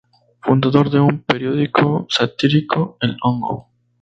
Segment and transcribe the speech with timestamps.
[0.43, 3.69] Fundador de un periódico satírico, "El Hongo".